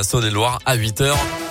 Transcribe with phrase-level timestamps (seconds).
[0.00, 1.47] Saône-et-Loire à 8h.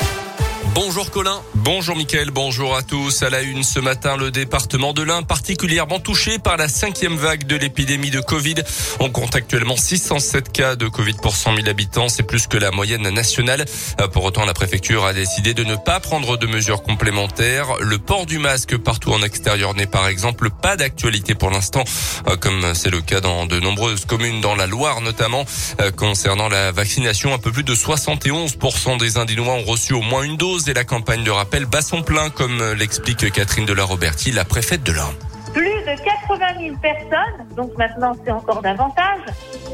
[0.65, 1.41] Bonjour Colin.
[1.55, 3.23] Bonjour Mickaël, bonjour à tous.
[3.23, 7.45] À la une ce matin, le département de l'Ain particulièrement touché par la cinquième vague
[7.45, 8.55] de l'épidémie de Covid.
[8.99, 12.09] On compte actuellement 607 cas de Covid pour 100 000 habitants.
[12.09, 13.65] C'est plus que la moyenne nationale.
[14.13, 17.67] Pour autant, la préfecture a décidé de ne pas prendre de mesures complémentaires.
[17.81, 21.83] Le port du masque partout en extérieur n'est par exemple pas d'actualité pour l'instant,
[22.39, 25.45] comme c'est le cas dans de nombreuses communes dans la Loire notamment.
[25.95, 30.37] Concernant la vaccination, un peu plus de 71% des Indinois ont reçu au moins une
[30.37, 34.31] dose et la campagne de rappel bat son plein, comme l'explique Catherine de la Roberti,
[34.31, 35.11] la préfète de l'Ain.
[35.53, 39.19] Plus de 80 000 personnes, donc maintenant c'est encore davantage,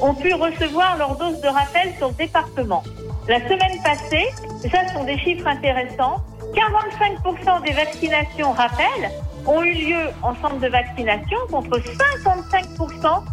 [0.02, 2.84] ont pu recevoir leur dose de rappel sur le département.
[3.28, 4.28] La semaine passée,
[4.72, 6.24] ça sont des chiffres intéressants,
[6.56, 9.12] 45% des vaccinations rappel
[9.46, 13.24] ont eu lieu en centre de vaccination contre 55%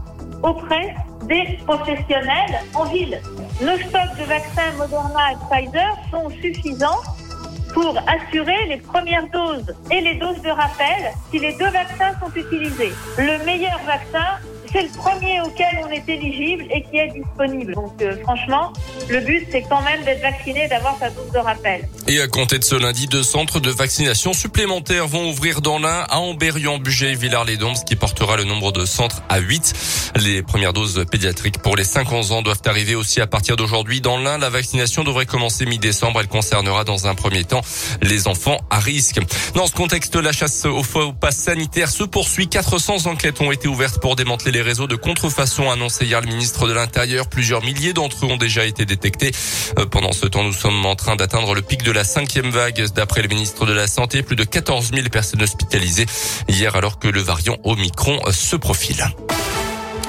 [0.43, 3.19] auprès des professionnels en ville.
[3.63, 7.01] Nos stocks de vaccins Moderna et Pfizer sont suffisants
[7.73, 12.33] pour assurer les premières doses et les doses de rappel si les deux vaccins sont
[12.35, 12.93] utilisés.
[13.19, 14.39] Le meilleur vaccin,
[14.73, 17.75] c'est le premier auquel on est éligible et qui est disponible.
[17.75, 18.73] Donc euh, franchement,
[19.09, 21.89] le but c'est quand même d'être vacciné, d'avoir sa dose de rappel.
[22.09, 26.07] Et à compter de ce lundi, deux centres de vaccination supplémentaires vont ouvrir dans l'un
[26.09, 29.75] à Amberieu, Bugey et Villars-les-Dombes, ce qui portera le nombre de centres à 8.
[30.17, 34.01] Les premières doses pédiatriques pour les 5 ans doivent arriver aussi à partir d'aujourd'hui.
[34.01, 36.21] Dans l'un, la vaccination devrait commencer mi-décembre.
[36.21, 37.63] Elle concernera dans un premier temps
[38.03, 39.21] les enfants à risque.
[39.55, 42.49] Dans ce contexte, la chasse au faux pass sanitaire se poursuit.
[42.49, 46.67] 400 enquêtes ont été ouvertes pour démanteler les réseaux de contrefaçon annoncé hier le ministre
[46.69, 47.29] de l'Intérieur.
[47.29, 49.33] Plusieurs milliers d'entre eux ont déjà été détectés.
[49.79, 52.85] Euh, pendant ce temps, nous sommes en train d'atteindre le pic de la cinquième vague.
[52.95, 56.07] D'après le ministre de la Santé, plus de 14 000 personnes hospitalisées
[56.49, 59.05] hier alors que le variant Omicron se profile.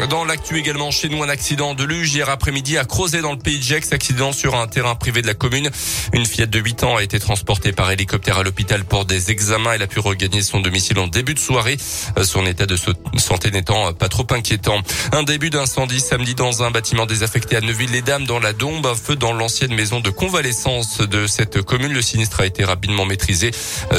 [0.09, 3.37] Dans l'actu également chez nous, un accident de luge hier après-midi à Crozet dans le
[3.37, 3.93] pays de Gex.
[3.93, 5.69] Accident sur un terrain privé de la commune.
[6.13, 9.73] Une fillette de 8 ans a été transportée par hélicoptère à l'hôpital pour des examens.
[9.73, 11.77] Elle a pu regagner son domicile en début de soirée.
[12.23, 12.75] Son état de
[13.17, 14.81] santé n'étant pas trop inquiétant.
[15.11, 18.85] Un début d'incendie samedi dans un bâtiment désaffecté à Neuville-les-Dames dans la Dombe.
[18.87, 21.93] Un feu dans l'ancienne maison de convalescence de cette commune.
[21.93, 23.51] Le sinistre a été rapidement maîtrisé.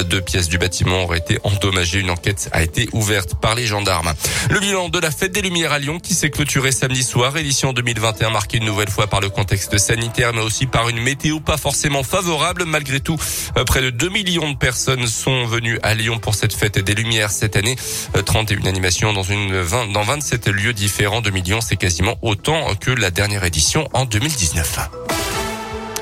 [0.06, 2.00] Deux pièces du bâtiment auraient été endommagées.
[2.00, 4.12] Une enquête a été ouverte par les gendarmes.
[4.50, 7.36] Le bilan de la fête des Lumières à Lyon qui s'est clôturée samedi soir.
[7.36, 11.40] Édition 2021 marquée une nouvelle fois par le contexte sanitaire, mais aussi par une météo
[11.40, 12.64] pas forcément favorable.
[12.64, 13.16] Malgré tout,
[13.56, 16.94] euh, près de 2 millions de personnes sont venues à Lyon pour cette fête des
[16.94, 17.76] Lumières cette année.
[18.24, 21.20] 31 euh, animations dans une 20, dans 27 lieux différents.
[21.20, 25.31] 2 millions, c'est quasiment autant que la dernière édition en 2019.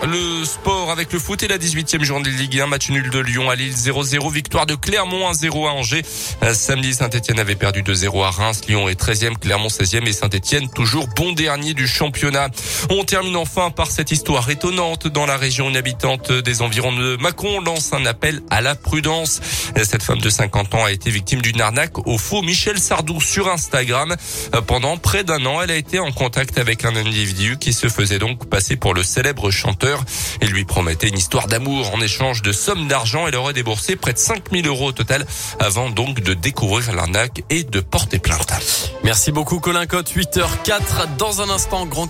[0.03, 2.67] Le sport avec le foot et la 18e journée de Ligue 1.
[2.69, 4.33] Match nul de Lyon à Lille 0-0.
[4.33, 6.03] Victoire de Clermont 1-0 à Angers.
[6.43, 8.63] Euh, samedi, Saint-Etienne avait perdu 2-0 à Reims.
[8.67, 12.49] Lyon est 13e, Clermont 16e et Saint-Etienne toujours bon dernier du championnat.
[12.89, 15.69] On termine enfin par cette histoire étonnante dans la région.
[15.69, 19.43] Une habitante des environs de Mâcon lance un appel à la prudence.
[19.77, 23.21] Euh, cette femme de 50 ans a été victime d'une arnaque au faux Michel Sardou
[23.21, 24.17] sur Instagram.
[24.55, 27.89] Euh, pendant près d'un an, elle a été en contact avec un individu qui se
[27.89, 29.90] faisait donc passer pour le célèbre chanteur
[30.43, 33.27] il lui promettait une histoire d'amour en échange de sommes d'argent.
[33.27, 35.27] Elle aurait déboursé près de 5000 euros au total
[35.59, 38.53] avant donc de découvrir l'arnaque et de porter plainte.
[39.05, 42.07] Merci beaucoup Colin Cotte, 8h04 dans un instant grand